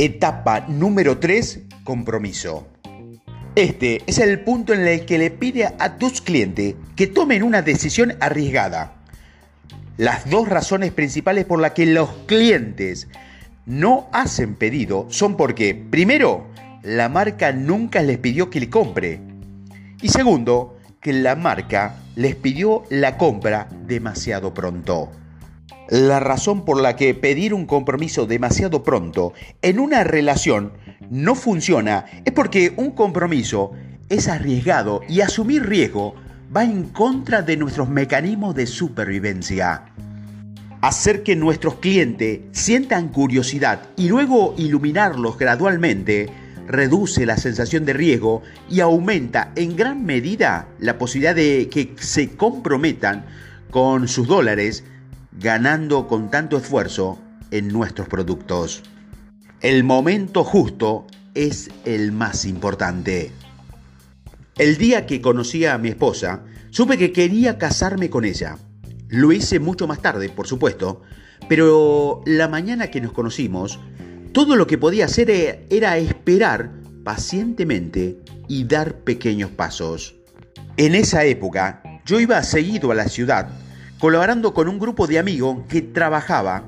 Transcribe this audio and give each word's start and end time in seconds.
Etapa 0.00 0.60
número 0.68 1.18
3, 1.18 1.62
compromiso. 1.82 2.68
Este 3.56 4.00
es 4.06 4.18
el 4.18 4.38
punto 4.44 4.72
en 4.72 4.86
el 4.86 5.04
que 5.04 5.18
le 5.18 5.32
pide 5.32 5.74
a 5.76 5.96
tus 5.96 6.20
clientes 6.20 6.76
que 6.94 7.08
tomen 7.08 7.42
una 7.42 7.62
decisión 7.62 8.14
arriesgada. 8.20 8.92
Las 9.96 10.30
dos 10.30 10.48
razones 10.48 10.92
principales 10.92 11.46
por 11.46 11.60
las 11.60 11.72
que 11.72 11.84
los 11.84 12.10
clientes 12.26 13.08
no 13.66 14.08
hacen 14.12 14.54
pedido 14.54 15.08
son 15.10 15.36
porque, 15.36 15.74
primero, 15.74 16.46
la 16.84 17.08
marca 17.08 17.50
nunca 17.50 18.00
les 18.00 18.18
pidió 18.18 18.50
que 18.50 18.60
le 18.60 18.70
compre. 18.70 19.20
Y 20.00 20.10
segundo, 20.10 20.78
que 21.00 21.12
la 21.12 21.34
marca 21.34 21.96
les 22.14 22.36
pidió 22.36 22.84
la 22.88 23.16
compra 23.16 23.66
demasiado 23.84 24.54
pronto. 24.54 25.10
La 25.88 26.20
razón 26.20 26.66
por 26.66 26.82
la 26.82 26.96
que 26.96 27.14
pedir 27.14 27.54
un 27.54 27.64
compromiso 27.64 28.26
demasiado 28.26 28.82
pronto 28.82 29.32
en 29.62 29.80
una 29.80 30.04
relación 30.04 30.72
no 31.08 31.34
funciona 31.34 32.04
es 32.26 32.32
porque 32.34 32.74
un 32.76 32.90
compromiso 32.90 33.72
es 34.10 34.28
arriesgado 34.28 35.00
y 35.08 35.22
asumir 35.22 35.64
riesgo 35.64 36.14
va 36.54 36.64
en 36.64 36.84
contra 36.84 37.40
de 37.40 37.56
nuestros 37.56 37.88
mecanismos 37.88 38.54
de 38.54 38.66
supervivencia. 38.66 39.86
Hacer 40.82 41.22
que 41.22 41.36
nuestros 41.36 41.76
clientes 41.76 42.40
sientan 42.52 43.08
curiosidad 43.08 43.80
y 43.96 44.08
luego 44.08 44.54
iluminarlos 44.58 45.38
gradualmente 45.38 46.28
reduce 46.66 47.24
la 47.24 47.38
sensación 47.38 47.86
de 47.86 47.94
riesgo 47.94 48.42
y 48.68 48.80
aumenta 48.80 49.52
en 49.56 49.74
gran 49.74 50.04
medida 50.04 50.68
la 50.80 50.98
posibilidad 50.98 51.34
de 51.34 51.70
que 51.70 51.94
se 51.98 52.36
comprometan 52.36 53.24
con 53.70 54.06
sus 54.06 54.28
dólares 54.28 54.84
ganando 55.38 56.08
con 56.08 56.30
tanto 56.30 56.56
esfuerzo 56.56 57.18
en 57.50 57.68
nuestros 57.68 58.08
productos. 58.08 58.82
El 59.60 59.84
momento 59.84 60.42
justo 60.42 61.06
es 61.34 61.70
el 61.84 62.10
más 62.12 62.44
importante. 62.44 63.30
El 64.56 64.76
día 64.76 65.06
que 65.06 65.20
conocí 65.20 65.64
a 65.64 65.78
mi 65.78 65.88
esposa, 65.88 66.42
supe 66.70 66.98
que 66.98 67.12
quería 67.12 67.56
casarme 67.56 68.10
con 68.10 68.24
ella. 68.24 68.58
Lo 69.08 69.30
hice 69.30 69.60
mucho 69.60 69.86
más 69.86 70.02
tarde, 70.02 70.28
por 70.28 70.48
supuesto, 70.48 71.02
pero 71.48 72.22
la 72.26 72.48
mañana 72.48 72.88
que 72.88 73.00
nos 73.00 73.12
conocimos, 73.12 73.78
todo 74.32 74.56
lo 74.56 74.66
que 74.66 74.76
podía 74.76 75.04
hacer 75.04 75.30
e-, 75.30 75.66
era 75.70 75.96
esperar 75.98 76.72
pacientemente 77.04 78.18
y 78.48 78.64
dar 78.64 78.96
pequeños 78.96 79.50
pasos. 79.50 80.16
En 80.76 80.96
esa 80.96 81.24
época, 81.24 81.82
yo 82.04 82.18
iba 82.18 82.42
seguido 82.42 82.90
a 82.90 82.96
la 82.96 83.08
ciudad 83.08 83.48
colaborando 83.98 84.54
con 84.54 84.68
un 84.68 84.78
grupo 84.78 85.06
de 85.06 85.18
amigos 85.18 85.58
que 85.68 85.82
trabajaba 85.82 86.64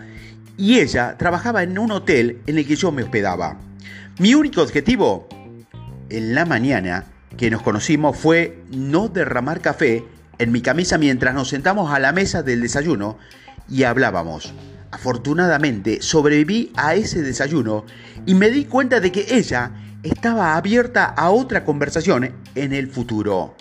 y 0.56 0.80
ella 0.80 1.16
trabajaba 1.16 1.62
en 1.62 1.78
un 1.78 1.90
hotel 1.92 2.40
en 2.46 2.58
el 2.58 2.66
que 2.66 2.76
yo 2.76 2.92
me 2.92 3.02
hospedaba. 3.02 3.56
Mi 4.18 4.34
único 4.34 4.62
objetivo 4.62 5.28
en 6.10 6.34
la 6.34 6.44
mañana 6.44 7.06
que 7.36 7.50
nos 7.50 7.62
conocimos 7.62 8.16
fue 8.16 8.62
no 8.70 9.08
derramar 9.08 9.60
café 9.60 10.04
en 10.38 10.52
mi 10.52 10.60
camisa 10.60 10.98
mientras 10.98 11.34
nos 11.34 11.48
sentamos 11.48 11.92
a 11.92 11.98
la 11.98 12.12
mesa 12.12 12.42
del 12.42 12.60
desayuno 12.60 13.16
y 13.68 13.84
hablábamos. 13.84 14.52
Afortunadamente 14.90 16.02
sobreviví 16.02 16.72
a 16.76 16.94
ese 16.94 17.22
desayuno 17.22 17.84
y 18.26 18.34
me 18.34 18.50
di 18.50 18.64
cuenta 18.64 19.00
de 19.00 19.12
que 19.12 19.26
ella 19.30 19.70
estaba 20.02 20.56
abierta 20.56 21.04
a 21.04 21.30
otra 21.30 21.64
conversación 21.64 22.32
en 22.54 22.72
el 22.72 22.88
futuro. 22.88 23.54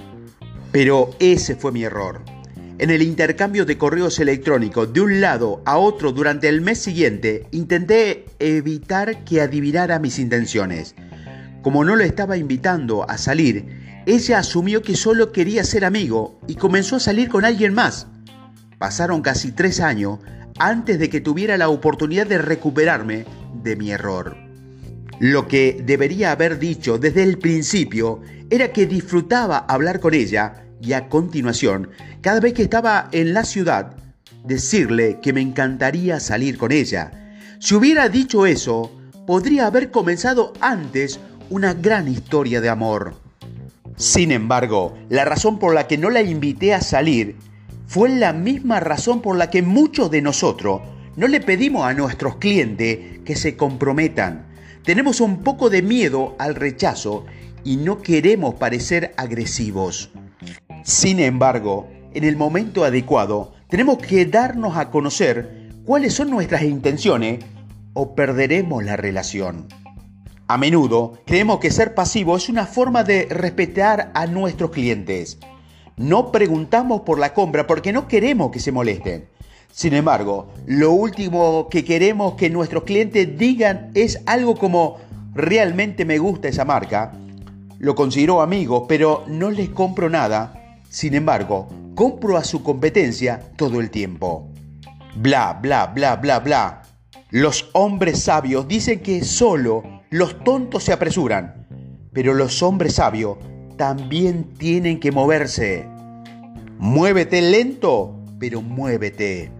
Pero 0.72 1.11
ese 1.20 1.56
fue 1.56 1.72
mi 1.72 1.83
error 1.83 2.39
en 2.80 2.89
el 2.89 3.02
intercambio 3.02 3.66
de 3.66 3.77
correos 3.77 4.19
electrónicos 4.19 4.94
de 4.94 5.02
un 5.02 5.19
lado 5.19 5.61
a 5.66 5.77
otro 5.77 6.13
durante 6.13 6.47
el 6.47 6.61
mes 6.61 6.80
siguiente, 6.80 7.45
intenté 7.52 8.25
evitar 8.39 9.25
que 9.25 9.41
adivinara 9.41 9.99
mis 9.99 10.17
intenciones. 10.17 10.95
Como 11.61 11.83
no 11.83 11.97
lo 11.97 12.05
estaba 12.05 12.37
invitando 12.37 13.08
a 13.09 13.17
salir, 13.17 14.02
ella 14.05 14.39
asumió 14.39 14.81
que 14.81 14.95
solo 14.95 15.33
quería 15.33 15.65
ser 15.65 15.83
amigo 15.83 16.39
y 16.48 16.55
comenzó 16.55 16.95
a 16.95 17.02
salir 17.02 17.27
con 17.27 17.43
alguien 17.43 17.73
más. 17.73 18.08
Pasaron 18.77 19.21
casi 19.21 19.52
tres 19.52 19.81
años 19.81 20.20
antes 20.58 20.99
de 20.99 21.09
que 21.09 21.20
tuviera 21.20 21.58
la 21.58 21.67
oportunidad 21.67 22.27
de 22.27 22.37
recuperarme 22.37 23.25
de 23.61 23.75
mi 23.75 23.92
error. 23.92 24.37
Lo 25.20 25.49
que 25.49 25.83
debería 25.86 26.31
haber 26.31 26.59
dicho 26.59 26.98
desde 26.98 27.23
el 27.23 27.39
principio 27.39 28.21
era 28.49 28.71
que 28.71 28.86
disfrutaba 28.86 29.58
hablar 29.58 29.99
con 29.99 30.14
ella 30.14 30.68
y 30.82 30.94
a 30.94 31.10
continuación, 31.10 31.90
cada 32.22 32.40
vez 32.40 32.54
que 32.54 32.64
estaba 32.64 33.10
en 33.12 33.34
la 33.34 33.44
ciudad, 33.44 33.95
decirle 34.44 35.20
que 35.22 35.34
me 35.34 35.42
encantaría 35.42 36.20
salir 36.20 36.58
con 36.58 36.72
ella. 36.72 37.38
Si 37.60 37.76
hubiera 37.76 38.10
dicho 38.10 38.45
eso, 38.45 38.92
podría 39.28 39.67
haber 39.67 39.92
comenzado 39.92 40.54
antes 40.62 41.20
una 41.50 41.73
gran 41.73 42.08
historia 42.08 42.62
de 42.62 42.70
amor. 42.70 43.16
Sin 43.95 44.32
embargo, 44.32 44.98
la 45.10 45.26
razón 45.26 45.60
por 45.60 45.73
la 45.73 45.88
que 45.88 45.98
no 45.98 46.10
la 46.10 46.22
invité 46.22 46.73
a 46.73 46.82
salir 46.82 47.36
fue 47.86 48.10
la 48.10 48.34
misma 48.34 48.80
razón 48.80 49.22
por 49.22 49.36
la 49.36 49.50
que 49.50 49.61
muchos 49.61 50.10
de 50.11 50.22
nosotros 50.22 50.82
no 51.16 51.28
le 51.28 51.42
pedimos 51.42 51.84
a 51.86 51.94
nuestros 51.94 52.38
clientes 52.38 53.20
que 53.26 53.36
se 53.36 53.58
comprometan. 53.58 54.46
Tenemos 54.86 55.20
un 55.20 55.44
poco 55.44 55.70
de 55.70 55.82
miedo 55.82 56.36
al 56.40 56.56
rechazo 56.56 57.26
y 57.64 57.76
no 57.76 58.02
queremos 58.02 58.56
parecer 58.56 59.14
agresivos. 59.17 60.11
Sin 60.84 61.20
embargo, 61.20 61.88
en 62.14 62.23
el 62.23 62.38
momento 62.38 62.84
adecuado, 62.84 63.54
tenemos 63.67 63.98
que 63.98 64.26
darnos 64.26 64.78
a 64.78 64.90
conocer 64.90 65.70
cuáles 65.86 66.14
son 66.14 66.30
nuestras 66.30 66.64
intenciones 66.64 67.44
o 67.94 68.16
perderemos 68.16 68.84
la 68.84 68.95
relación. 68.95 69.67
A 70.48 70.58
menudo 70.58 71.20
creemos 71.26 71.60
que 71.60 71.70
ser 71.70 71.94
pasivo 71.94 72.36
es 72.38 72.50
una 72.50 72.66
forma 72.66 73.04
de 73.04 73.28
respetar 73.30 74.12
a 74.16 74.26
nuestros 74.26 74.72
clientes. 74.72 75.38
No 75.98 76.32
preguntamos 76.32 77.02
por 77.02 77.20
la 77.20 77.34
compra 77.34 77.67
porque 77.67 77.94
no 77.94 78.08
queremos 78.08 78.52
que 78.52 78.60
se 78.60 78.72
molesten. 78.72 79.28
Sin 79.72 79.94
embargo, 79.94 80.48
lo 80.66 80.92
último 80.92 81.67
que 81.70 81.86
queremos 81.86 82.34
que 82.34 82.50
nuestros 82.50 82.84
clientes 82.84 83.38
digan 83.38 83.92
es 83.94 84.23
algo 84.26 84.56
como 84.56 84.98
realmente 85.36 86.06
me 86.06 86.17
gusta 86.17 86.48
esa 86.48 86.66
marca, 86.66 87.14
lo 87.78 87.94
considero 87.94 88.42
amigo, 88.42 88.88
pero 88.88 89.23
no 89.28 89.52
les 89.52 89.70
compro 89.70 90.10
nada 90.10 90.58
sin 90.89 91.14
embargo, 91.14 91.67
compro 91.94 92.36
a 92.36 92.44
su 92.44 92.64
competencia 92.64 93.39
todo 93.55 93.80
el 93.80 93.92
tiempo. 93.92 94.52
Bla, 95.16 95.60
bla, 95.61 95.86
bla, 95.86 96.16
bla, 96.16 96.39
bla. 96.39 96.82
Los 97.30 97.70
hombres 97.73 98.23
sabios 98.23 98.67
dicen 98.67 99.02
que 99.02 99.23
solo 99.23 99.83
los 100.10 100.44
tontos 100.44 100.83
se 100.83 100.92
apresuran, 100.92 101.67
pero 102.11 102.33
los 102.33 102.64
hombres 102.64 102.95
sabios 102.95 103.38
también 103.78 104.55
tienen 104.58 104.99
que 104.99 105.11
moverse. 105.11 105.88
Muévete 106.80 107.44
lento, 107.44 108.20
pero 108.39 108.64
muévete. 108.64 109.52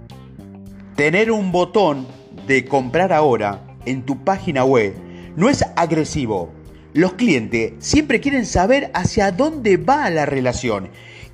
Tener 0.95 1.31
un 1.31 1.51
botón 1.51 2.07
de 2.47 2.66
comprar 2.66 3.13
ahora 3.13 3.78
en 3.85 4.03
tu 4.03 4.23
página 4.23 4.66
web 4.66 4.95
no 5.35 5.47
es 5.47 5.63
agresivo. 5.75 6.51
Los 6.94 7.13
clientes 7.13 7.73
siempre 7.78 8.19
quieren 8.19 8.47
saber 8.47 8.89
hacia 8.95 9.31
dónde 9.31 9.78
va 9.78 10.09
la 10.09 10.25
relación 10.25 10.89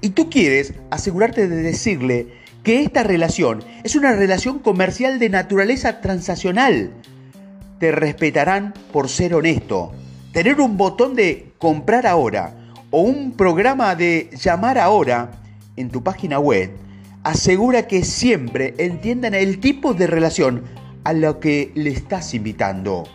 y 0.06 0.12
tú 0.12 0.30
quieres 0.30 0.76
asegurarte 0.92 1.48
de 1.48 1.64
decirle 1.64 2.28
que 2.62 2.84
esta 2.84 3.02
relación 3.02 3.64
es 3.84 3.96
una 3.96 4.12
relación 4.12 4.60
comercial 4.60 5.18
de 5.18 5.30
naturaleza 5.32 6.00
transaccional. 6.00 6.92
Te 7.80 7.92
respetarán 7.92 8.76
por 8.94 9.10
ser 9.10 9.34
honesto. 9.34 9.94
Tener 10.32 10.62
un 10.62 10.78
botón 10.78 11.16
de 11.16 11.54
comprar 11.58 12.06
ahora 12.06 12.54
o 12.92 13.02
un 13.02 13.32
programa 13.32 13.96
de 13.96 14.30
llamar 14.40 14.78
ahora 14.78 15.42
en 15.76 15.90
tu 15.90 16.04
página 16.04 16.38
web 16.38 16.70
asegura 17.24 17.88
que 17.88 18.04
siempre 18.04 18.76
entiendan 18.78 19.34
el 19.34 19.60
tipo 19.60 19.96
de 19.96 20.06
relación 20.06 20.66
a 21.04 21.14
lo 21.14 21.40
que 21.40 21.72
le 21.74 21.90
estás 21.90 22.36
invitando. 22.36 23.06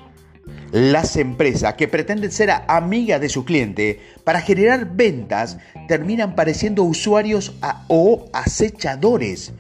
Las 0.73 1.17
empresas 1.17 1.75
que 1.75 1.87
pretenden 1.87 2.33
ser 2.33 2.51
amigas 2.67 3.21
de 3.21 3.29
su 3.29 3.45
cliente 3.45 4.01
para 4.31 4.43
generar 4.43 4.95
ventas 4.95 5.59
terminan 5.89 6.37
pareciendo 6.37 6.85
usuarios 6.85 7.53
o 7.89 8.29
acechadores. 8.33 9.53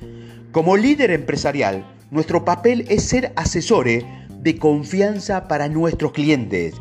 Como 0.52 0.76
líder 0.76 1.10
empresarial, 1.10 1.84
nuestro 2.12 2.44
papel 2.44 2.86
es 2.88 3.02
ser 3.02 3.32
asesores 3.34 4.04
de 4.28 4.58
confianza 4.60 5.48
para 5.48 5.68
nuestros 5.68 6.12
clientes. 6.12 6.74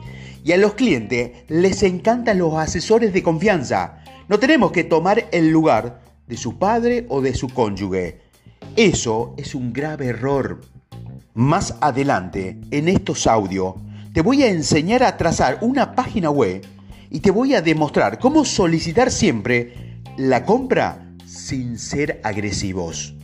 Y 0.44 0.51
a 0.51 0.57
los 0.57 0.75
clientes 0.75 1.31
les 1.47 1.81
encantan 1.81 2.38
los 2.38 2.53
asesores 2.53 3.12
de 3.12 3.24
confianza. 3.24 4.03
No 4.27 4.38
tenemos 4.38 4.71
que 4.71 4.83
tomar 4.83 5.25
el 5.31 5.50
lugar 5.50 6.00
de 6.27 6.38
su 6.38 6.59
padre 6.59 7.07
o 7.09 7.21
de 7.21 7.33
su 7.33 7.50
cónyuge. 7.50 8.19
Eso 8.75 9.33
es 9.36 9.56
un 9.56 9.74
grave 9.74 10.09
error. 10.09 10.62
Más 11.33 11.74
adelante, 11.81 12.56
en 12.69 12.88
estos 12.88 13.25
audios, 13.25 13.74
te 14.13 14.21
voy 14.21 14.44
a 14.44 14.51
enseñar 14.51 15.01
a 15.01 15.18
trazar 15.18 15.57
una 15.62 15.95
página 15.95 16.30
web 16.30 16.62
y 17.10 17.22
te 17.22 17.32
voy 17.32 17.56
a 17.56 17.62
demostrar 17.62 18.20
cómo 18.20 18.46
solicitar 18.46 19.12
siempre 19.12 20.02
la 20.18 20.44
compra 20.44 21.14
sin 21.26 21.80
ser 21.80 22.20
agresivos. 22.24 23.16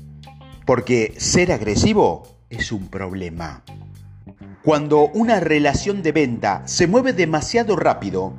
Porque 0.66 1.14
ser 1.18 1.52
agresivo 1.52 2.24
es 2.50 2.72
un 2.72 2.88
problema. 2.88 3.64
Cuando 4.64 5.10
una 5.10 5.40
relación 5.40 6.02
de 6.02 6.12
venta 6.12 6.64
se 6.66 6.88
mueve 6.88 7.14
demasiado 7.14 7.76
rápido, 7.76 8.34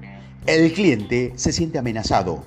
el 0.47 0.73
cliente 0.73 1.33
se 1.37 1.53
siente 1.53 1.79
amenazado. 1.79 2.45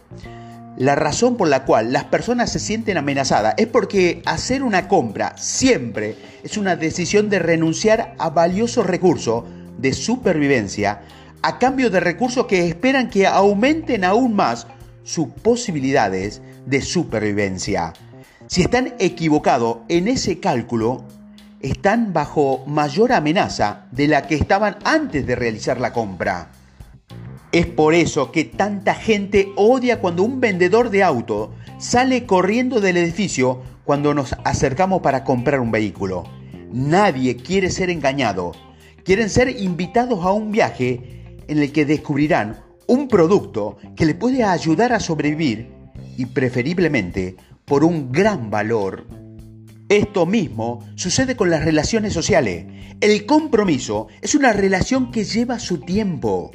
La 0.77 0.95
razón 0.95 1.37
por 1.37 1.47
la 1.47 1.65
cual 1.65 1.91
las 1.91 2.05
personas 2.05 2.51
se 2.51 2.59
sienten 2.59 2.97
amenazadas 2.97 3.55
es 3.57 3.67
porque 3.67 4.21
hacer 4.25 4.63
una 4.63 4.87
compra 4.87 5.35
siempre 5.37 6.15
es 6.43 6.57
una 6.57 6.75
decisión 6.75 7.29
de 7.29 7.39
renunciar 7.39 8.15
a 8.17 8.29
valiosos 8.29 8.85
recursos 8.85 9.43
de 9.77 9.93
supervivencia 9.93 11.01
a 11.41 11.57
cambio 11.57 11.89
de 11.89 11.99
recursos 11.99 12.45
que 12.45 12.67
esperan 12.67 13.09
que 13.09 13.27
aumenten 13.27 14.03
aún 14.03 14.35
más 14.35 14.67
sus 15.03 15.27
posibilidades 15.29 16.41
de 16.65 16.81
supervivencia. 16.81 17.93
Si 18.47 18.61
están 18.61 18.93
equivocados 18.99 19.77
en 19.87 20.07
ese 20.07 20.39
cálculo, 20.39 21.03
están 21.61 22.13
bajo 22.13 22.63
mayor 22.67 23.11
amenaza 23.11 23.85
de 23.91 24.07
la 24.07 24.27
que 24.27 24.35
estaban 24.35 24.77
antes 24.83 25.25
de 25.25 25.35
realizar 25.35 25.79
la 25.79 25.93
compra. 25.93 26.51
Es 27.51 27.65
por 27.65 27.93
eso 27.93 28.31
que 28.31 28.45
tanta 28.45 28.93
gente 28.93 29.51
odia 29.55 29.99
cuando 29.99 30.23
un 30.23 30.39
vendedor 30.39 30.89
de 30.89 31.03
auto 31.03 31.51
sale 31.79 32.25
corriendo 32.25 32.79
del 32.79 32.97
edificio 32.97 33.61
cuando 33.83 34.13
nos 34.13 34.35
acercamos 34.43 35.01
para 35.01 35.23
comprar 35.23 35.59
un 35.59 35.71
vehículo. 35.71 36.25
Nadie 36.71 37.37
quiere 37.37 37.71
ser 37.71 37.89
engañado. 37.89 38.51
Quieren 39.03 39.29
ser 39.29 39.49
invitados 39.49 40.23
a 40.23 40.31
un 40.31 40.51
viaje 40.51 41.18
en 41.49 41.59
el 41.59 41.71
que 41.71 41.85
descubrirán 41.85 42.61
un 42.87 43.07
producto 43.07 43.77
que 43.95 44.05
le 44.05 44.15
puede 44.15 44.43
ayudar 44.43 44.93
a 44.93 44.99
sobrevivir 44.99 45.67
y 46.15 46.27
preferiblemente 46.27 47.35
por 47.65 47.83
un 47.83 48.11
gran 48.11 48.49
valor. 48.49 49.05
Esto 49.89 50.25
mismo 50.25 50.87
sucede 50.95 51.35
con 51.35 51.49
las 51.49 51.65
relaciones 51.65 52.13
sociales. 52.13 52.65
El 53.01 53.25
compromiso 53.25 54.07
es 54.21 54.35
una 54.35 54.53
relación 54.53 55.11
que 55.11 55.23
lleva 55.23 55.59
su 55.59 55.79
tiempo. 55.79 56.51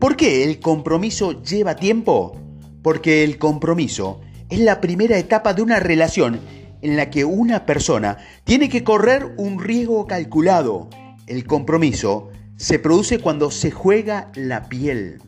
¿Por 0.00 0.16
qué 0.16 0.44
el 0.44 0.60
compromiso 0.60 1.42
lleva 1.42 1.76
tiempo? 1.76 2.38
Porque 2.82 3.24
el 3.24 3.36
compromiso 3.36 4.20
es 4.48 4.60
la 4.60 4.80
primera 4.80 5.18
etapa 5.18 5.52
de 5.52 5.62
una 5.62 5.80
relación 5.80 6.40
en 6.80 6.96
la 6.96 7.10
que 7.10 7.24
una 7.24 7.66
persona 7.66 8.18
tiene 8.44 8.68
que 8.68 8.84
correr 8.84 9.34
un 9.36 9.58
riesgo 9.58 10.06
calculado. 10.06 10.88
El 11.26 11.44
compromiso 11.46 12.30
se 12.56 12.78
produce 12.78 13.18
cuando 13.18 13.50
se 13.50 13.70
juega 13.70 14.30
la 14.34 14.68
piel. 14.68 15.20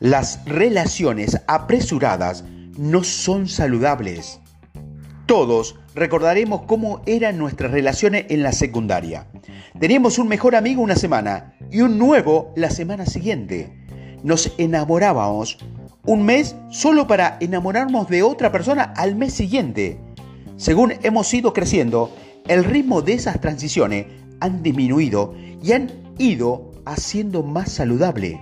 Las 0.00 0.44
relaciones 0.44 1.40
apresuradas 1.46 2.44
no 2.76 3.04
son 3.04 3.48
saludables. 3.48 4.40
Todos 5.26 5.76
recordaremos 5.94 6.62
cómo 6.62 7.02
eran 7.06 7.38
nuestras 7.38 7.70
relaciones 7.70 8.26
en 8.28 8.42
la 8.42 8.52
secundaria. 8.52 9.26
Teníamos 9.78 10.18
un 10.18 10.28
mejor 10.28 10.56
amigo 10.56 10.82
una 10.82 10.96
semana 10.96 11.54
y 11.70 11.80
un 11.80 11.98
nuevo 11.98 12.52
la 12.56 12.70
semana 12.70 13.06
siguiente 13.06 13.78
nos 14.22 14.52
enamorábamos 14.58 15.58
un 16.04 16.24
mes 16.24 16.56
solo 16.70 17.06
para 17.06 17.36
enamorarnos 17.40 18.08
de 18.08 18.22
otra 18.22 18.50
persona 18.50 18.94
al 18.96 19.14
mes 19.14 19.34
siguiente. 19.34 19.98
Según 20.56 20.94
hemos 21.02 21.32
ido 21.34 21.52
creciendo, 21.52 22.14
el 22.46 22.64
ritmo 22.64 23.02
de 23.02 23.12
esas 23.14 23.40
transiciones 23.40 24.06
han 24.40 24.62
disminuido 24.62 25.34
y 25.62 25.72
han 25.72 26.07
ido 26.18 26.72
haciendo 26.84 27.42
más 27.42 27.72
saludable. 27.72 28.40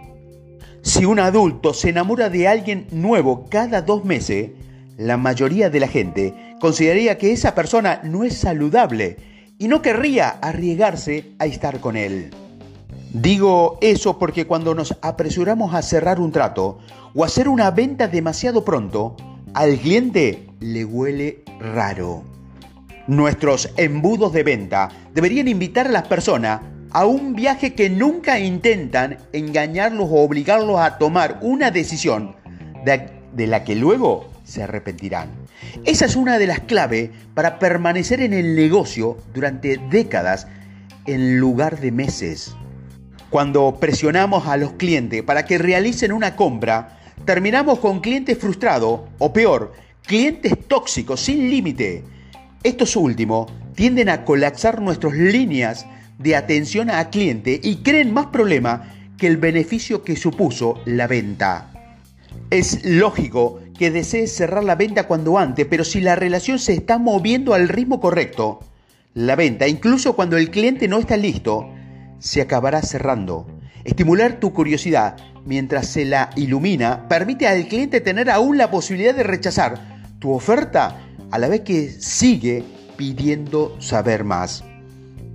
Si 0.83 1.05
un 1.05 1.19
adulto 1.19 1.75
se 1.75 1.91
enamora 1.91 2.29
de 2.29 2.49
alguien 2.49 2.87
nuevo 2.91 3.47
cada 3.51 3.83
dos 3.83 4.05
meses, 4.05 4.51
la 4.97 5.17
mayoría 5.17 5.69
de 5.69 5.81
la 5.81 5.89
gente 5.89 6.35
consideraría 6.61 7.19
que 7.19 7.33
esa 7.33 7.55
persona 7.55 8.01
no 8.05 8.25
es 8.25 8.37
saludable 8.37 9.17
y 9.59 9.69
no 9.69 9.83
querría 9.83 10.29
arriesgarse 10.29 11.33
a 11.39 11.47
estar 11.47 11.81
con 11.81 11.97
él. 11.97 12.31
Digo 13.13 13.79
eso 13.81 14.19
porque 14.19 14.47
cuando 14.47 14.75
nos 14.75 14.97
apresuramos 15.03 15.75
a 15.75 15.83
cerrar 15.83 16.21
un 16.21 16.33
trato 16.33 16.79
o 17.15 17.25
hacer 17.25 17.49
una 17.49 17.71
venta 17.71 18.09
demasiado 18.09 18.65
pronto, 18.65 19.17
al 19.55 19.79
cliente 19.79 20.49
le 20.61 20.85
huele 20.85 21.43
raro. 21.59 22.23
Nuestros 23.07 23.71
embudos 23.77 24.33
de 24.33 24.43
venta 24.43 24.91
deberían 25.15 25.49
invitar 25.49 25.87
a 25.87 25.91
las 25.91 26.07
personas 26.07 26.61
a 26.97 27.05
un 27.05 27.35
viaje 27.35 27.75
que 27.75 27.91
nunca 27.91 28.39
intentan 28.39 29.19
engañarlos 29.35 30.09
o 30.11 30.23
obligarlos 30.25 30.81
a 30.81 30.97
tomar 30.97 31.41
una 31.43 31.71
decisión 31.71 32.37
de, 32.87 33.47
la 33.47 33.65
que 33.65 33.75
luego 33.75 34.31
se 34.45 34.63
arrepentirán. 34.63 35.29
Esa 35.85 36.07
es 36.07 36.17
una 36.17 36.39
de 36.39 36.47
las 36.47 36.61
claves 36.61 37.11
para 37.35 37.59
permanecer 37.59 38.23
en 38.23 38.33
el 38.33 38.57
negocio 38.57 39.19
durante 39.35 39.79
décadas 39.91 40.49
en 41.05 41.39
lugar 41.39 41.81
de 41.81 41.93
meses. 41.93 42.57
Cuando 43.29 43.77
presionamos 43.79 44.47
a 44.47 44.57
los 44.57 44.73
clientes 44.73 45.23
para 45.23 45.45
que 45.45 45.59
realicen 45.59 46.13
una 46.13 46.35
compra, 46.35 46.99
terminamos 47.27 47.79
con 47.79 48.01
clientes 48.01 48.39
frustrados 48.39 49.03
o 49.19 49.35
peor, 49.35 49.75
clientes 50.01 50.55
tóxicos 50.67 51.21
sin 51.21 51.51
límite. 51.51 52.05
Estos 52.63 52.97
últimos 52.97 53.53
tienden 53.75 54.09
a 54.09 54.25
colapsar 54.25 54.81
nuestras 54.81 55.13
líneas 55.13 55.85
de 56.19 56.37
atención 56.37 56.91
a 56.91 57.11
cliente 57.11 57.61
y 57.63 57.77
creen 57.77 58.13
más 58.13 58.27
problema 58.27 58.93
que 59.19 59.27
el 59.27 59.37
beneficio 59.37 60.03
que 60.03 60.17
supuso 60.17 60.81
la 60.85 61.07
venta. 61.07 61.73
Es 62.51 62.85
lógico 62.85 63.61
que 63.79 63.91
desees 63.91 64.33
cerrar 64.35 64.65
la 64.65 64.75
venta 64.75 65.07
cuando 65.07 65.39
antes, 65.39 65.67
pero 65.67 65.85
si 65.85 66.01
la 66.01 66.17
relación 66.17 66.59
se 66.59 66.75
está 66.75 66.99
moviendo 66.99 67.55
al 67.55 67.69
ritmo 67.69 68.01
correcto, 68.01 68.61
la 69.15 69.37
venta, 69.37 69.67
incluso 69.67 70.15
cuando 70.15 70.37
el 70.37 70.51
cliente 70.51 70.89
no 70.89 70.99
está 70.99 71.17
listo, 71.17 71.69
se 72.19 72.41
acabará 72.41 72.83
cerrando. 72.83 73.47
Estimular 73.85 74.41
tu 74.41 74.53
curiosidad 74.53 75.17
mientras 75.45 75.87
se 75.87 76.05
la 76.05 76.31
ilumina 76.37 77.09
permite 77.09 77.47
al 77.47 77.67
cliente 77.69 78.01
tener 78.01 78.31
aún 78.31 78.59
la 78.59 78.71
posibilidad 78.71 79.15
de 79.15 79.23
rechazar 79.23 79.79
tu 80.19 80.33
oferta 80.33 80.97
a 81.31 81.39
la 81.39 81.49
vez 81.49 81.61
que 81.61 81.91
sigue 81.91 82.65
pidiendo 82.97 83.77
saber 83.81 84.25
más. 84.25 84.65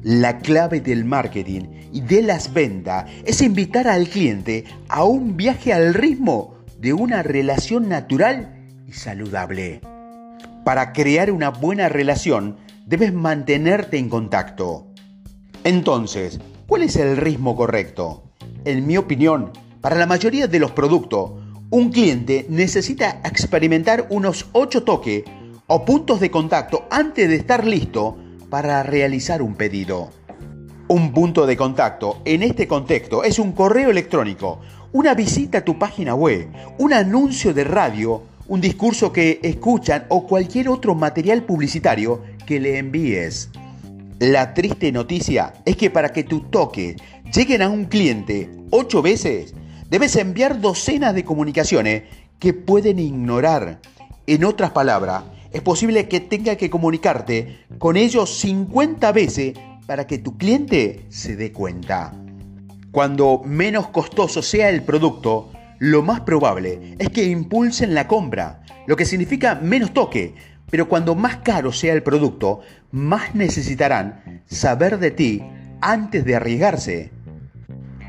La 0.04 0.40
clave 0.40 0.82
del 0.82 1.06
marketing 1.06 1.90
y 1.92 2.02
de 2.02 2.24
las 2.24 2.54
ventas 2.54 3.06
es 3.26 3.42
invitar 3.42 3.88
al 3.88 4.08
cliente 4.08 4.66
a 4.88 5.04
un 5.04 5.38
viaje 5.38 5.74
al 5.74 5.94
ritmo 5.94 6.56
de 6.80 6.94
una 6.94 7.24
relación 7.24 7.88
natural 7.88 8.56
y 8.88 8.94
saludable. 8.94 9.82
Para 10.66 10.94
crear 10.94 11.32
una 11.32 11.50
buena 11.50 11.90
relación 11.90 12.58
debes 12.86 13.14
mantenerte 13.14 13.98
en 13.98 14.10
contacto. 14.10 14.88
Entonces, 15.64 16.40
¿Cuál 16.72 16.84
es 16.84 16.96
el 16.96 17.18
ritmo 17.18 17.54
correcto? 17.58 18.24
En 18.64 18.88
mi 18.88 18.96
opinión, 18.96 19.52
para 19.82 19.98
la 19.98 20.06
mayoría 20.06 20.48
de 20.48 20.58
los 20.58 20.72
productos, 20.72 21.32
un 21.70 21.92
cliente 21.92 22.46
necesita 22.48 23.20
experimentar 23.26 24.08
unos 24.10 24.46
8 24.54 24.84
toques 24.84 25.26
o 25.68 25.84
puntos 25.84 26.22
de 26.22 26.32
contacto 26.32 26.88
antes 26.90 27.28
de 27.28 27.36
estar 27.36 27.68
listo 27.68 28.16
para 28.52 28.84
realizar 28.84 29.42
un 29.42 29.56
pedido. 29.56 30.12
Un 30.90 31.14
punto 31.14 31.48
de 31.48 31.56
contacto 31.56 32.22
en 32.26 32.44
este 32.44 32.68
contexto 32.68 33.24
es 33.24 33.40
un 33.40 33.54
correo 33.54 33.90
electrónico, 33.90 34.60
una 34.92 35.14
visita 35.14 35.60
a 35.60 35.64
tu 35.64 35.80
página 35.80 36.14
web, 36.16 36.50
un 36.78 36.92
anuncio 36.92 37.54
de 37.54 37.64
radio, 37.64 38.24
un 38.50 38.60
discurso 38.60 39.14
que 39.14 39.40
escuchan 39.42 40.06
o 40.10 40.28
cualquier 40.28 40.68
otro 40.68 40.96
material 40.96 41.44
publicitario 41.44 42.24
que 42.46 42.60
le 42.60 42.78
envíes. 42.78 43.50
La 44.20 44.54
triste 44.54 44.92
noticia 44.92 45.54
es 45.64 45.78
que 45.78 45.90
para 45.90 46.12
que 46.12 46.26
tus 46.26 46.52
toques 46.52 46.98
lleguen 47.34 47.62
a 47.62 47.70
un 47.70 47.86
cliente 47.86 48.52
ocho 48.70 49.02
veces, 49.02 49.56
debes 49.90 50.18
enviar 50.18 50.60
docenas 50.60 51.16
de 51.16 51.24
comunicaciones 51.24 52.04
que 52.38 52.54
pueden 52.54 53.00
ignorar. 53.00 53.80
En 54.28 54.44
otras 54.44 54.72
palabras, 54.72 55.24
es 55.52 55.62
posible 55.62 56.08
que 56.08 56.20
tenga 56.20 56.56
que 56.56 56.70
comunicarte 56.70 57.66
con 57.78 57.98
ellos 57.98 58.40
50 58.40 59.12
veces 59.12 59.54
para 59.86 60.08
que 60.08 60.18
tu 60.18 60.38
cliente 60.38 61.06
se 61.10 61.36
dé 61.36 61.52
cuenta. 61.52 62.14
Cuando 62.92 63.42
menos 63.46 63.88
costoso 63.88 64.42
sea 64.42 64.70
el 64.70 64.84
producto, 64.84 65.52
lo 65.80 66.02
más 66.04 66.22
probable 66.22 66.96
es 67.00 67.10
que 67.10 67.26
impulsen 67.26 67.94
la 67.94 68.08
compra, 68.08 68.62
lo 68.88 68.96
que 68.96 69.06
significa 69.06 69.56
menos 69.56 69.94
toque, 69.94 70.36
pero 70.70 70.88
cuando 70.88 71.16
más 71.16 71.38
caro 71.38 71.72
sea 71.74 71.94
el 71.94 72.04
producto, 72.04 72.62
más 72.92 73.36
necesitarán 73.36 74.44
saber 74.46 75.00
de 75.00 75.12
ti 75.12 75.44
antes 75.82 76.24
de 76.24 76.36
arriesgarse. 76.36 77.12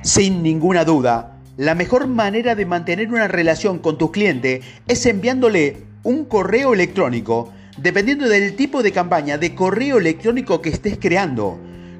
Sin 0.03 0.43
ninguna 0.43 0.85
duda, 0.85 1.41
la 1.57 1.75
mejor 1.75 2.07
manera 2.07 2.55
de 2.55 2.67
mantener 2.67 3.09
una 3.09 3.29
relación 3.29 3.79
con 3.79 3.99
tu 3.99 4.13
cliente 4.13 4.61
es 4.87 5.07
enviándole 5.07 5.79
un 6.05 6.25
correo 6.25 6.75
electrónico, 6.75 7.53
dependiendo 7.79 8.29
del 8.29 8.55
tipo 8.57 8.83
de 8.83 8.93
campaña 8.93 9.39
de 9.39 9.55
correo 9.55 9.99
electrónico 9.99 10.61
que 10.61 10.71
estés 10.71 10.99
creando. 11.01 11.59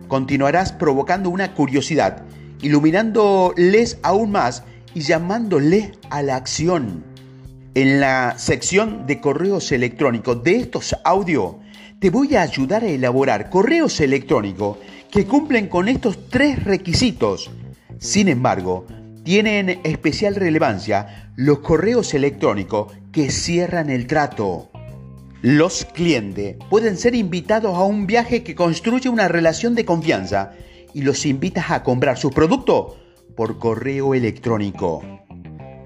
Continuarás 0.09 0.73
provocando 0.73 1.31
una 1.31 1.55
curiosidad, 1.55 2.23
iluminándoles 2.61 3.99
aún 4.03 4.33
más 4.33 4.65
y 4.95 5.01
llamándoles 5.01 5.93
a 6.11 6.23
la 6.23 6.37
acción. 6.37 7.05
En 7.75 8.01
la 8.01 8.35
sección 8.39 9.07
de 9.07 9.21
correos 9.21 9.73
electrónicos 9.73 10.43
de 10.43 10.57
estos 10.57 10.95
audios, 11.05 11.55
te 11.99 12.11
voy 12.11 12.35
a 12.35 12.43
ayudar 12.43 12.83
a 12.83 12.89
elaborar 12.89 13.49
correos 13.49 14.01
electrónicos 14.01 14.79
que 15.11 15.25
cumplen 15.25 15.69
con 15.69 15.89
estos 15.89 16.29
tres 16.29 16.63
requisitos. 16.65 17.51
Sin 17.99 18.29
embargo, 18.29 18.87
tienen 19.23 19.81
especial 19.85 20.35
relevancia 20.35 21.31
los 21.37 21.61
correos 21.61 22.13
electrónicos 22.13 22.93
que 23.13 23.31
cierran 23.31 23.91
el 23.91 24.07
trato. 24.07 24.71
Los 25.43 25.85
clientes 25.85 26.57
pueden 26.71 26.97
ser 26.97 27.15
invitados 27.15 27.77
a 27.77 27.83
un 27.83 28.07
viaje 28.07 28.43
que 28.43 28.55
construye 28.55 29.09
una 29.09 29.29
relación 29.29 29.75
de 29.75 29.85
confianza 29.85 30.53
y 30.95 31.03
los 31.03 31.27
invitas 31.27 31.71
a 31.71 31.83
comprar 31.83 32.17
su 32.17 32.31
producto 32.31 32.97
por 33.37 33.59
correo 33.59 34.15
electrónico. 34.15 35.03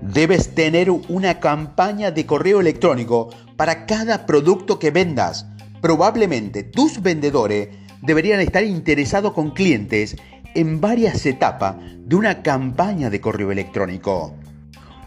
Debes 0.03 0.55
tener 0.55 0.91
una 0.91 1.41
campaña 1.41 2.13
de 2.13 2.27
correo 2.27 2.61
electrónico 2.61 3.31
para 3.57 3.87
cada 3.87 4.25
producto 4.25 4.79
que 4.79 4.93
vendas. 4.93 5.47
Probablemente 5.81 6.63
tus 6.63 7.03
vendedores 7.03 7.71
deberían 8.03 8.41
estar 8.41 8.63
interesados 8.63 9.33
con 9.33 9.51
clientes 9.51 10.17
en 10.55 10.81
varias 10.81 11.27
etapas 11.27 11.77
de 11.99 12.15
una 12.15 12.43
campaña 12.43 13.11
de 13.11 13.21
correo 13.21 13.51
electrónico. 13.51 14.35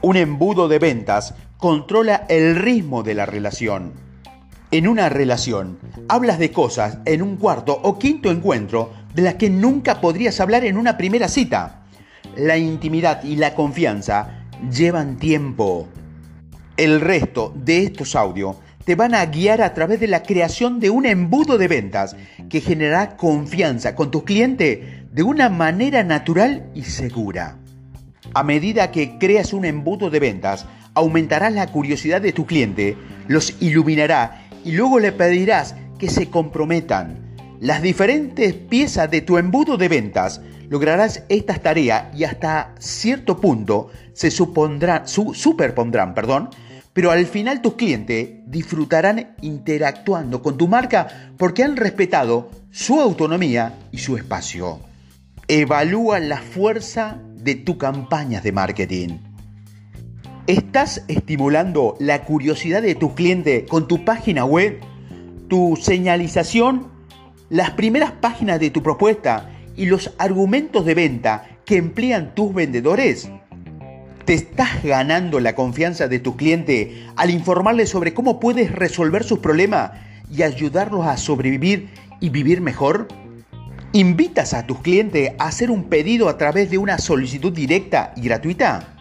Un 0.01 0.17
embudo 0.17 0.67
de 0.67 0.79
ventas 0.79 1.33
controla 1.59 2.25
el 2.29 2.55
ritmo 2.55 3.03
de 3.03 3.13
la 3.13 3.25
relación. 3.25 3.91
En 4.71 4.87
una 4.87 5.09
relación, 5.09 5.77
hablas 6.07 6.39
de 6.39 6.53
cosas 6.53 6.99
en 7.03 7.21
un 7.21 7.35
cuarto 7.35 7.77
o 7.83 7.99
quinto 7.99 8.31
encuentro 8.31 8.93
de 9.13 9.23
las 9.23 9.35
que 9.35 9.49
nunca 9.49 9.99
podrías 9.99 10.39
hablar 10.39 10.63
en 10.63 10.77
una 10.77 10.95
primera 10.95 11.27
cita. 11.27 11.83
La 12.37 12.57
intimidad 12.57 13.25
y 13.25 13.35
la 13.35 13.55
confianza 13.55 14.45
llevan 14.71 15.17
tiempo. 15.17 15.89
El 16.77 17.01
resto 17.01 17.51
de 17.53 17.83
estos 17.83 18.15
audios 18.15 18.55
te 18.85 18.95
van 18.95 19.13
a 19.13 19.25
guiar 19.25 19.61
a 19.61 19.73
través 19.73 19.99
de 19.99 20.07
la 20.07 20.23
creación 20.23 20.79
de 20.79 20.89
un 20.89 21.05
embudo 21.05 21.57
de 21.57 21.67
ventas 21.67 22.15
que 22.49 22.61
generará 22.61 23.17
confianza 23.17 23.95
con 23.95 24.11
tus 24.11 24.23
clientes 24.23 24.79
de 25.11 25.23
una 25.23 25.49
manera 25.49 26.05
natural 26.05 26.71
y 26.73 26.83
segura. 26.83 27.57
A 28.33 28.43
medida 28.43 28.91
que 28.91 29.17
creas 29.17 29.51
un 29.51 29.65
embudo 29.65 30.09
de 30.09 30.19
ventas, 30.19 30.65
aumentarás 30.99 31.53
la 31.53 31.67
curiosidad 31.67 32.21
de 32.21 32.33
tu 32.33 32.45
cliente, 32.45 32.97
los 33.27 33.55
iluminará 33.61 34.47
y 34.63 34.73
luego 34.73 34.99
le 34.99 35.11
pedirás 35.11 35.75
que 35.97 36.09
se 36.09 36.29
comprometan. 36.29 37.35
Las 37.59 37.81
diferentes 37.81 38.53
piezas 38.53 39.09
de 39.11 39.21
tu 39.21 39.37
embudo 39.37 39.77
de 39.77 39.89
ventas 39.89 40.41
lograrás 40.69 41.23
estas 41.29 41.61
tareas 41.61 42.15
y 42.15 42.23
hasta 42.23 42.75
cierto 42.79 43.41
punto 43.41 43.89
se 44.13 44.31
superpondrán, 44.31 46.13
perdón, 46.13 46.49
pero 46.93 47.11
al 47.11 47.25
final 47.25 47.61
tus 47.61 47.75
clientes 47.75 48.29
disfrutarán 48.45 49.35
interactuando 49.41 50.41
con 50.41 50.57
tu 50.57 50.67
marca 50.67 51.31
porque 51.37 51.63
han 51.63 51.75
respetado 51.75 52.49
su 52.71 52.99
autonomía 52.99 53.77
y 53.91 53.99
su 53.99 54.17
espacio. 54.17 54.79
Evalúa 55.47 56.19
la 56.19 56.37
fuerza 56.37 57.19
de 57.35 57.55
tu 57.55 57.77
campañas 57.77 58.43
de 58.43 58.51
marketing. 58.51 59.28
¿Estás 60.49 61.03
estimulando 61.07 61.95
la 61.99 62.23
curiosidad 62.23 62.81
de 62.81 62.95
tus 62.95 63.13
clientes 63.13 63.65
con 63.69 63.87
tu 63.87 64.03
página 64.03 64.45
web, 64.45 64.79
tu 65.47 65.77
señalización, 65.79 66.87
las 67.51 67.69
primeras 67.69 68.13
páginas 68.13 68.59
de 68.59 68.71
tu 68.71 68.81
propuesta 68.81 69.51
y 69.75 69.85
los 69.85 70.11
argumentos 70.17 70.85
de 70.85 70.95
venta 70.95 71.45
que 71.67 71.77
emplean 71.77 72.33
tus 72.33 72.51
vendedores? 72.51 73.29
¿Te 74.25 74.33
estás 74.33 74.83
ganando 74.83 75.39
la 75.39 75.53
confianza 75.53 76.07
de 76.07 76.17
tu 76.17 76.35
cliente 76.35 77.05
al 77.15 77.29
informarles 77.29 77.91
sobre 77.91 78.15
cómo 78.15 78.39
puedes 78.39 78.71
resolver 78.71 79.23
sus 79.23 79.37
problemas 79.37 79.91
y 80.35 80.41
ayudarlos 80.41 81.05
a 81.05 81.17
sobrevivir 81.17 81.89
y 82.21 82.29
vivir 82.29 82.59
mejor? 82.61 83.07
¿Invitas 83.93 84.55
a 84.55 84.65
tus 84.65 84.79
clientes 84.79 85.29
a 85.37 85.45
hacer 85.45 85.69
un 85.69 85.83
pedido 85.83 86.27
a 86.27 86.39
través 86.39 86.71
de 86.71 86.79
una 86.79 86.97
solicitud 86.97 87.53
directa 87.53 88.13
y 88.15 88.21
gratuita? 88.21 88.95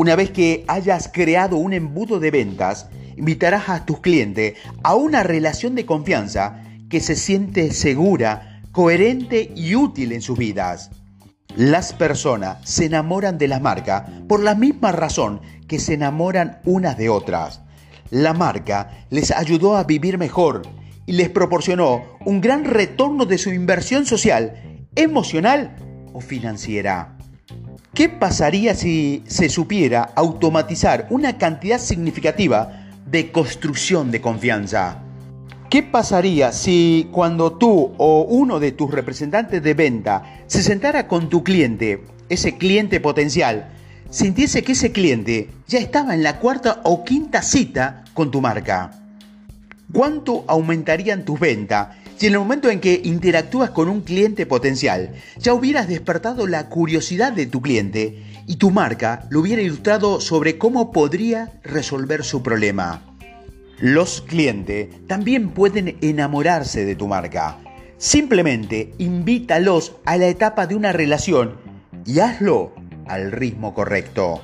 Una 0.00 0.16
vez 0.16 0.30
que 0.30 0.64
hayas 0.66 1.10
creado 1.12 1.58
un 1.58 1.74
embudo 1.74 2.20
de 2.20 2.30
ventas, 2.30 2.88
invitarás 3.18 3.68
a 3.68 3.84
tus 3.84 4.00
clientes 4.00 4.54
a 4.82 4.94
una 4.94 5.22
relación 5.22 5.74
de 5.74 5.84
confianza 5.84 6.64
que 6.88 7.00
se 7.00 7.14
siente 7.14 7.70
segura, 7.72 8.62
coherente 8.72 9.52
y 9.54 9.74
útil 9.74 10.12
en 10.12 10.22
sus 10.22 10.38
vidas. 10.38 10.90
Las 11.54 11.92
personas 11.92 12.66
se 12.66 12.86
enamoran 12.86 13.36
de 13.36 13.48
la 13.48 13.60
marca 13.60 14.06
por 14.26 14.42
la 14.42 14.54
misma 14.54 14.90
razón 14.90 15.42
que 15.68 15.78
se 15.78 15.92
enamoran 15.92 16.62
unas 16.64 16.96
de 16.96 17.10
otras. 17.10 17.60
La 18.08 18.32
marca 18.32 19.04
les 19.10 19.30
ayudó 19.30 19.76
a 19.76 19.84
vivir 19.84 20.16
mejor 20.16 20.62
y 21.04 21.12
les 21.12 21.28
proporcionó 21.28 22.04
un 22.24 22.40
gran 22.40 22.64
retorno 22.64 23.26
de 23.26 23.36
su 23.36 23.50
inversión 23.50 24.06
social, 24.06 24.86
emocional 24.94 25.76
o 26.14 26.22
financiera. 26.22 27.18
¿Qué 28.00 28.08
pasaría 28.08 28.74
si 28.74 29.22
se 29.26 29.50
supiera 29.50 30.10
automatizar 30.14 31.06
una 31.10 31.36
cantidad 31.36 31.78
significativa 31.78 32.86
de 33.04 33.30
construcción 33.30 34.10
de 34.10 34.22
confianza? 34.22 35.02
¿Qué 35.68 35.82
pasaría 35.82 36.50
si 36.52 37.10
cuando 37.12 37.52
tú 37.58 37.92
o 37.98 38.22
uno 38.22 38.58
de 38.58 38.72
tus 38.72 38.90
representantes 38.90 39.62
de 39.62 39.74
venta 39.74 40.44
se 40.46 40.62
sentara 40.62 41.08
con 41.08 41.28
tu 41.28 41.44
cliente, 41.44 42.02
ese 42.30 42.56
cliente 42.56 43.00
potencial, 43.00 43.68
sintiese 44.08 44.64
que 44.64 44.72
ese 44.72 44.92
cliente 44.92 45.50
ya 45.68 45.78
estaba 45.78 46.14
en 46.14 46.22
la 46.22 46.38
cuarta 46.38 46.80
o 46.84 47.04
quinta 47.04 47.42
cita 47.42 48.04
con 48.14 48.30
tu 48.30 48.40
marca? 48.40 48.92
¿Cuánto 49.92 50.46
aumentarían 50.48 51.26
tus 51.26 51.38
ventas 51.38 51.88
si 52.20 52.26
en 52.26 52.34
el 52.34 52.40
momento 52.40 52.68
en 52.68 52.80
que 52.80 53.00
interactúas 53.02 53.70
con 53.70 53.88
un 53.88 54.02
cliente 54.02 54.44
potencial 54.44 55.14
ya 55.38 55.54
hubieras 55.54 55.88
despertado 55.88 56.46
la 56.46 56.68
curiosidad 56.68 57.32
de 57.32 57.46
tu 57.46 57.62
cliente 57.62 58.22
y 58.46 58.56
tu 58.56 58.70
marca 58.70 59.26
lo 59.30 59.40
hubiera 59.40 59.62
ilustrado 59.62 60.20
sobre 60.20 60.58
cómo 60.58 60.92
podría 60.92 61.58
resolver 61.62 62.22
su 62.22 62.42
problema? 62.42 63.16
Los 63.78 64.20
clientes 64.20 64.88
también 65.06 65.52
pueden 65.52 65.96
enamorarse 66.02 66.84
de 66.84 66.94
tu 66.94 67.08
marca. 67.08 67.56
Simplemente 67.96 68.92
invítalos 68.98 69.96
a 70.04 70.18
la 70.18 70.26
etapa 70.26 70.66
de 70.66 70.74
una 70.74 70.92
relación 70.92 71.56
y 72.04 72.18
hazlo 72.18 72.74
al 73.06 73.32
ritmo 73.32 73.72
correcto. 73.72 74.42